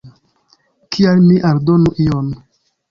Kial 0.97 1.21
mi 1.27 1.37
aldonu 1.53 1.95
ion. 2.09 2.37